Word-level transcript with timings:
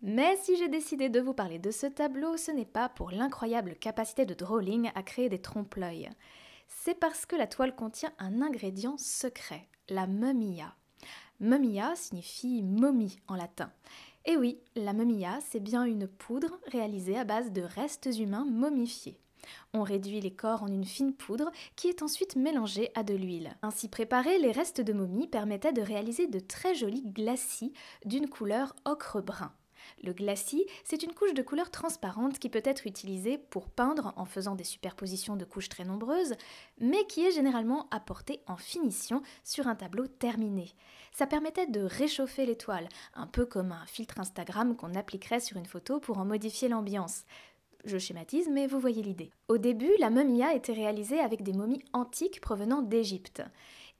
Mais 0.00 0.36
si 0.36 0.56
j'ai 0.56 0.68
décidé 0.68 1.08
de 1.08 1.20
vous 1.20 1.34
parler 1.34 1.58
de 1.58 1.72
ce 1.72 1.86
tableau, 1.86 2.36
ce 2.36 2.52
n'est 2.52 2.64
pas 2.64 2.88
pour 2.88 3.10
l'incroyable 3.10 3.74
capacité 3.74 4.26
de 4.26 4.34
drawing 4.34 4.92
à 4.94 5.02
créer 5.02 5.28
des 5.28 5.40
trompe-l'œil. 5.40 6.08
C'est 6.68 6.94
parce 6.94 7.26
que 7.26 7.34
la 7.34 7.48
toile 7.48 7.74
contient 7.74 8.12
un 8.20 8.40
ingrédient 8.40 8.96
secret, 8.96 9.66
la 9.88 10.06
mumia. 10.06 10.76
Mumia 11.40 11.96
signifie 11.96 12.62
momie 12.62 13.18
en 13.26 13.34
latin. 13.34 13.72
Et 14.24 14.36
oui, 14.36 14.60
la 14.76 14.92
mumia, 14.92 15.40
c'est 15.40 15.60
bien 15.60 15.84
une 15.84 16.06
poudre 16.06 16.60
réalisée 16.66 17.18
à 17.18 17.24
base 17.24 17.50
de 17.50 17.62
restes 17.62 18.08
humains 18.18 18.44
momifiés. 18.44 19.18
On 19.72 19.82
réduit 19.82 20.20
les 20.20 20.34
corps 20.34 20.62
en 20.62 20.68
une 20.68 20.84
fine 20.84 21.14
poudre 21.14 21.50
qui 21.74 21.88
est 21.88 22.02
ensuite 22.02 22.36
mélangée 22.36 22.90
à 22.94 23.02
de 23.02 23.14
l'huile. 23.14 23.56
Ainsi 23.62 23.88
préparés, 23.88 24.38
les 24.38 24.52
restes 24.52 24.80
de 24.80 24.92
momie 24.92 25.26
permettaient 25.26 25.72
de 25.72 25.82
réaliser 25.82 26.26
de 26.26 26.38
très 26.38 26.74
jolis 26.74 27.06
glacis 27.06 27.72
d'une 28.04 28.28
couleur 28.28 28.76
ocre-brun. 28.84 29.52
Le 30.02 30.12
glacis, 30.12 30.66
c'est 30.84 31.02
une 31.02 31.14
couche 31.14 31.34
de 31.34 31.42
couleur 31.42 31.70
transparente 31.70 32.38
qui 32.38 32.48
peut 32.48 32.62
être 32.64 32.86
utilisée 32.86 33.38
pour 33.38 33.68
peindre 33.68 34.12
en 34.16 34.24
faisant 34.24 34.54
des 34.54 34.64
superpositions 34.64 35.36
de 35.36 35.44
couches 35.44 35.68
très 35.68 35.84
nombreuses, 35.84 36.34
mais 36.78 37.04
qui 37.06 37.24
est 37.24 37.32
généralement 37.32 37.88
apportée 37.90 38.40
en 38.46 38.56
finition 38.56 39.22
sur 39.44 39.66
un 39.66 39.74
tableau 39.74 40.06
terminé. 40.06 40.72
Ça 41.12 41.26
permettait 41.26 41.66
de 41.66 41.80
réchauffer 41.80 42.46
l'étoile, 42.46 42.88
un 43.14 43.26
peu 43.26 43.46
comme 43.46 43.72
un 43.72 43.86
filtre 43.86 44.20
Instagram 44.20 44.76
qu'on 44.76 44.94
appliquerait 44.94 45.40
sur 45.40 45.56
une 45.56 45.66
photo 45.66 46.00
pour 46.00 46.18
en 46.18 46.24
modifier 46.24 46.68
l'ambiance. 46.68 47.24
Je 47.84 47.98
schématise, 47.98 48.48
mais 48.50 48.66
vous 48.66 48.80
voyez 48.80 49.02
l'idée. 49.02 49.30
Au 49.48 49.56
début, 49.56 49.92
la 49.98 50.10
mumia 50.10 50.54
était 50.54 50.72
réalisée 50.72 51.20
avec 51.20 51.42
des 51.42 51.52
momies 51.52 51.84
antiques 51.92 52.40
provenant 52.40 52.82
d'Égypte. 52.82 53.42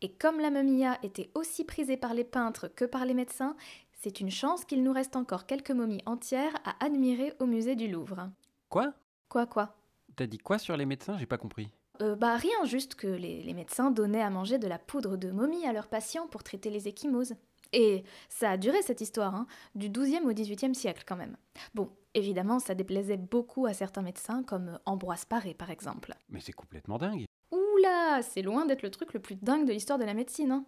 Et 0.00 0.12
comme 0.12 0.40
la 0.40 0.50
mumia 0.50 0.98
était 1.02 1.30
aussi 1.34 1.64
prisée 1.64 1.96
par 1.96 2.14
les 2.14 2.24
peintres 2.24 2.68
que 2.68 2.84
par 2.84 3.04
les 3.04 3.14
médecins, 3.14 3.56
c'est 3.98 4.20
une 4.20 4.30
chance 4.30 4.64
qu'il 4.64 4.82
nous 4.82 4.92
reste 4.92 5.16
encore 5.16 5.44
quelques 5.44 5.72
momies 5.72 6.02
entières 6.06 6.54
à 6.64 6.84
admirer 6.84 7.34
au 7.40 7.46
musée 7.46 7.74
du 7.74 7.88
Louvre. 7.88 8.30
Quoi? 8.68 8.94
Quoi 9.28 9.46
quoi? 9.46 9.74
T'as 10.14 10.26
dit 10.26 10.38
quoi 10.38 10.58
sur 10.58 10.76
les 10.76 10.86
médecins? 10.86 11.18
J'ai 11.18 11.26
pas 11.26 11.36
compris. 11.36 11.68
Euh, 12.00 12.14
bah 12.14 12.36
rien, 12.36 12.64
juste 12.64 12.94
que 12.94 13.08
les, 13.08 13.42
les 13.42 13.54
médecins 13.54 13.90
donnaient 13.90 14.22
à 14.22 14.30
manger 14.30 14.58
de 14.58 14.68
la 14.68 14.78
poudre 14.78 15.16
de 15.16 15.32
momie 15.32 15.66
à 15.66 15.72
leurs 15.72 15.88
patients 15.88 16.28
pour 16.28 16.44
traiter 16.44 16.70
les 16.70 16.86
échymoses. 16.86 17.34
Et 17.72 18.04
ça 18.28 18.50
a 18.52 18.56
duré 18.56 18.80
cette 18.82 19.00
histoire, 19.00 19.34
hein, 19.34 19.46
du 19.74 19.90
XIIe 19.90 20.24
au 20.24 20.32
XVIIIe 20.32 20.74
siècle 20.74 21.02
quand 21.06 21.16
même. 21.16 21.36
Bon, 21.74 21.90
évidemment, 22.14 22.60
ça 22.60 22.74
déplaisait 22.76 23.16
beaucoup 23.16 23.66
à 23.66 23.74
certains 23.74 24.02
médecins, 24.02 24.44
comme 24.44 24.78
Ambroise 24.86 25.24
Paré 25.24 25.54
par 25.54 25.70
exemple. 25.70 26.14
Mais 26.28 26.40
c'est 26.40 26.52
complètement 26.52 26.98
dingue. 26.98 27.24
Oula, 27.50 28.22
c'est 28.22 28.42
loin 28.42 28.64
d'être 28.64 28.82
le 28.82 28.90
truc 28.90 29.12
le 29.12 29.20
plus 29.20 29.34
dingue 29.36 29.66
de 29.66 29.72
l'histoire 29.72 29.98
de 29.98 30.04
la 30.04 30.14
médecine. 30.14 30.52
Hein. 30.52 30.64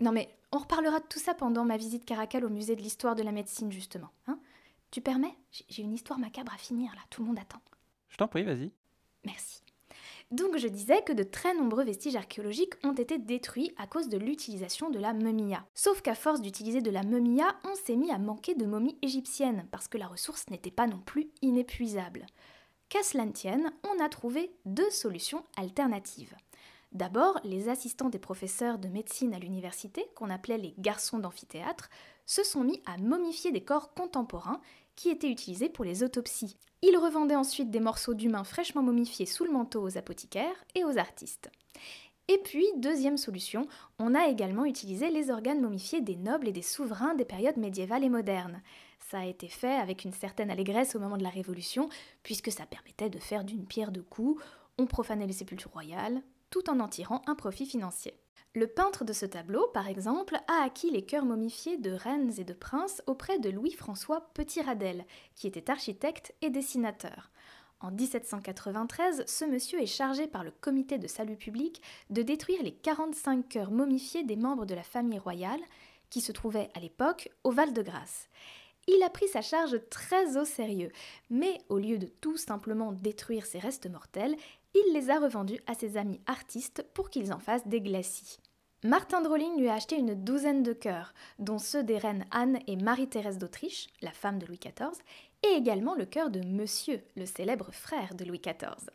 Non 0.00 0.12
mais 0.12 0.28
on 0.52 0.58
reparlera 0.58 1.00
de 1.00 1.06
tout 1.06 1.18
ça 1.18 1.34
pendant 1.34 1.64
ma 1.64 1.76
visite 1.76 2.04
Caracal 2.04 2.44
au 2.44 2.50
musée 2.50 2.76
de 2.76 2.82
l'histoire 2.82 3.14
de 3.14 3.22
la 3.22 3.32
médecine 3.32 3.72
justement. 3.72 4.10
Hein 4.26 4.38
tu 4.90 5.00
permets? 5.00 5.36
J'ai 5.68 5.82
une 5.82 5.92
histoire 5.92 6.18
macabre 6.18 6.52
à 6.54 6.58
finir 6.58 6.92
là, 6.94 7.00
tout 7.10 7.22
le 7.22 7.28
monde 7.28 7.38
attend. 7.38 7.60
Je 8.08 8.16
t'en 8.16 8.28
prie, 8.28 8.44
vas-y. 8.44 8.70
Merci. 9.24 9.62
Donc 10.30 10.56
je 10.56 10.66
disais 10.66 11.02
que 11.02 11.12
de 11.12 11.22
très 11.22 11.54
nombreux 11.54 11.84
vestiges 11.84 12.16
archéologiques 12.16 12.74
ont 12.82 12.94
été 12.94 13.18
détruits 13.18 13.72
à 13.76 13.86
cause 13.86 14.08
de 14.08 14.18
l'utilisation 14.18 14.90
de 14.90 14.98
la 14.98 15.12
mumia. 15.12 15.64
Sauf 15.74 16.02
qu'à 16.02 16.14
force 16.14 16.40
d'utiliser 16.40 16.80
de 16.80 16.90
la 16.90 17.04
mumia, 17.04 17.56
on 17.64 17.74
s'est 17.76 17.94
mis 17.94 18.10
à 18.10 18.18
manquer 18.18 18.54
de 18.54 18.66
momies 18.66 18.98
égyptiennes, 19.02 19.68
parce 19.70 19.86
que 19.86 19.98
la 19.98 20.08
ressource 20.08 20.48
n'était 20.50 20.72
pas 20.72 20.88
non 20.88 20.98
plus 20.98 21.30
inépuisable. 21.42 22.26
Qu'à 22.88 23.02
cela 23.02 23.24
ne 23.24 23.32
tienne, 23.32 23.72
on 23.84 24.04
a 24.04 24.08
trouvé 24.08 24.50
deux 24.64 24.90
solutions 24.90 25.44
alternatives. 25.56 26.34
D'abord, 26.92 27.40
les 27.44 27.68
assistants 27.68 28.08
des 28.08 28.18
professeurs 28.18 28.78
de 28.78 28.88
médecine 28.88 29.34
à 29.34 29.38
l'université, 29.38 30.04
qu'on 30.14 30.30
appelait 30.30 30.58
les 30.58 30.74
garçons 30.78 31.18
d'amphithéâtre, 31.18 31.90
se 32.24 32.42
sont 32.42 32.64
mis 32.64 32.80
à 32.86 32.96
momifier 32.96 33.52
des 33.52 33.62
corps 33.62 33.92
contemporains 33.94 34.60
qui 34.94 35.10
étaient 35.10 35.30
utilisés 35.30 35.68
pour 35.68 35.84
les 35.84 36.02
autopsies. 36.02 36.56
Ils 36.82 36.96
revendaient 36.96 37.36
ensuite 37.36 37.70
des 37.70 37.80
morceaux 37.80 38.14
d'humains 38.14 38.44
fraîchement 38.44 38.82
momifiés 38.82 39.26
sous 39.26 39.44
le 39.44 39.52
manteau 39.52 39.82
aux 39.82 39.98
apothicaires 39.98 40.64
et 40.74 40.84
aux 40.84 40.98
artistes. 40.98 41.50
Et 42.28 42.38
puis, 42.38 42.66
deuxième 42.78 43.18
solution, 43.18 43.68
on 44.00 44.14
a 44.14 44.26
également 44.26 44.64
utilisé 44.64 45.10
les 45.10 45.30
organes 45.30 45.60
momifiés 45.60 46.00
des 46.00 46.16
nobles 46.16 46.48
et 46.48 46.52
des 46.52 46.62
souverains 46.62 47.14
des 47.14 47.24
périodes 47.24 47.56
médiévales 47.56 48.02
et 48.02 48.08
modernes. 48.08 48.62
Ça 49.10 49.20
a 49.20 49.26
été 49.26 49.46
fait 49.46 49.76
avec 49.76 50.04
une 50.04 50.12
certaine 50.12 50.50
allégresse 50.50 50.96
au 50.96 50.98
moment 50.98 51.16
de 51.16 51.22
la 51.22 51.28
Révolution, 51.28 51.88
puisque 52.24 52.50
ça 52.50 52.66
permettait 52.66 53.10
de 53.10 53.20
faire 53.20 53.44
d'une 53.44 53.66
pierre 53.66 53.92
deux 53.92 54.02
coups, 54.02 54.42
on 54.76 54.86
profanait 54.86 55.26
les 55.26 55.32
sépultures 55.32 55.70
royales, 55.70 56.20
tout 56.50 56.70
en 56.70 56.80
en 56.80 56.88
tirant 56.88 57.22
un 57.26 57.34
profit 57.34 57.66
financier. 57.66 58.18
Le 58.54 58.66
peintre 58.66 59.04
de 59.04 59.12
ce 59.12 59.26
tableau, 59.26 59.68
par 59.74 59.86
exemple, 59.86 60.36
a 60.48 60.64
acquis 60.64 60.90
les 60.90 61.04
cœurs 61.04 61.26
momifiés 61.26 61.76
de 61.76 61.90
reines 61.90 62.32
et 62.38 62.44
de 62.44 62.54
princes 62.54 63.02
auprès 63.06 63.38
de 63.38 63.50
Louis-François 63.50 64.30
Petit-Radel, 64.32 65.04
qui 65.34 65.46
était 65.46 65.70
architecte 65.70 66.34
et 66.40 66.48
dessinateur. 66.48 67.30
En 67.80 67.90
1793, 67.90 69.24
ce 69.26 69.44
monsieur 69.44 69.82
est 69.82 69.86
chargé 69.86 70.26
par 70.26 70.42
le 70.42 70.50
comité 70.50 70.96
de 70.96 71.06
salut 71.06 71.36
public 71.36 71.82
de 72.08 72.22
détruire 72.22 72.62
les 72.62 72.72
45 72.72 73.46
cœurs 73.46 73.70
momifiés 73.70 74.24
des 74.24 74.36
membres 74.36 74.64
de 74.64 74.74
la 74.74 74.82
famille 74.82 75.18
royale, 75.18 75.60
qui 76.08 76.22
se 76.22 76.32
trouvaient 76.32 76.70
à 76.74 76.80
l'époque 76.80 77.28
au 77.44 77.50
Val-de-Grâce. 77.50 78.28
Il 78.88 79.02
a 79.02 79.10
pris 79.10 79.28
sa 79.28 79.42
charge 79.42 79.80
très 79.90 80.36
au 80.38 80.44
sérieux, 80.44 80.92
mais 81.28 81.58
au 81.68 81.78
lieu 81.78 81.98
de 81.98 82.06
tout 82.06 82.36
simplement 82.36 82.92
détruire 82.92 83.44
ses 83.44 83.58
restes 83.58 83.90
mortels, 83.90 84.36
il 84.76 84.92
les 84.92 85.10
a 85.10 85.18
revendus 85.18 85.60
à 85.66 85.74
ses 85.74 85.96
amis 85.96 86.20
artistes 86.26 86.84
pour 86.92 87.08
qu'ils 87.08 87.32
en 87.32 87.38
fassent 87.38 87.66
des 87.66 87.80
glacis. 87.80 88.38
Martin 88.84 89.22
Drolling 89.22 89.58
lui 89.58 89.68
a 89.68 89.74
acheté 89.74 89.96
une 89.96 90.14
douzaine 90.14 90.62
de 90.62 90.74
cœurs, 90.74 91.14
dont 91.38 91.58
ceux 91.58 91.82
des 91.82 91.96
reines 91.96 92.26
Anne 92.30 92.58
et 92.66 92.76
Marie-Thérèse 92.76 93.38
d'Autriche, 93.38 93.88
la 94.02 94.12
femme 94.12 94.38
de 94.38 94.46
Louis 94.46 94.60
XIV, 94.60 95.02
et 95.42 95.56
également 95.56 95.94
le 95.94 96.04
cœur 96.04 96.30
de 96.30 96.40
Monsieur, 96.40 97.02
le 97.16 97.24
célèbre 97.24 97.72
frère 97.72 98.14
de 98.14 98.24
Louis 98.24 98.40
XIV. 98.40 98.90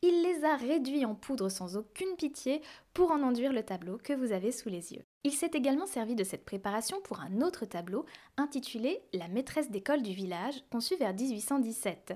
Il 0.00 0.22
les 0.22 0.44
a 0.44 0.56
réduits 0.56 1.04
en 1.04 1.14
poudre 1.14 1.50
sans 1.50 1.76
aucune 1.76 2.16
pitié 2.16 2.62
pour 2.94 3.10
en 3.10 3.22
enduire 3.22 3.52
le 3.52 3.62
tableau 3.62 3.98
que 3.98 4.14
vous 4.14 4.32
avez 4.32 4.50
sous 4.50 4.70
les 4.70 4.94
yeux. 4.94 5.04
Il 5.24 5.32
s'est 5.32 5.50
également 5.52 5.86
servi 5.86 6.14
de 6.14 6.24
cette 6.24 6.46
préparation 6.46 7.00
pour 7.02 7.20
un 7.20 7.42
autre 7.42 7.66
tableau 7.66 8.06
intitulé 8.38 9.02
La 9.12 9.28
maîtresse 9.28 9.70
d'école 9.70 10.02
du 10.02 10.12
village, 10.12 10.64
conçu 10.70 10.96
vers 10.96 11.12
1817. 11.12 12.14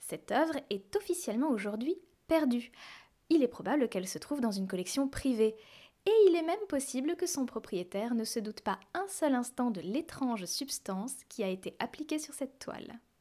Cette 0.00 0.32
œuvre 0.32 0.56
est 0.70 0.96
officiellement 0.96 1.50
aujourd'hui 1.50 1.98
perdue. 2.26 2.72
Il 3.28 3.42
est 3.42 3.48
probable 3.48 3.88
qu'elle 3.88 4.08
se 4.08 4.18
trouve 4.18 4.40
dans 4.40 4.52
une 4.52 4.68
collection 4.68 5.08
privée. 5.08 5.56
Et 6.06 6.12
il 6.28 6.36
est 6.36 6.42
même 6.42 6.66
possible 6.68 7.16
que 7.16 7.26
son 7.26 7.46
propriétaire 7.46 8.14
ne 8.14 8.24
se 8.24 8.38
doute 8.38 8.60
pas 8.60 8.78
un 8.94 9.06
seul 9.08 9.34
instant 9.34 9.72
de 9.72 9.80
l'étrange 9.80 10.44
substance 10.44 11.16
qui 11.28 11.42
a 11.42 11.48
été 11.48 11.74
appliquée 11.80 12.20
sur 12.20 12.32
cette 12.34 12.60
toile. 12.60 13.00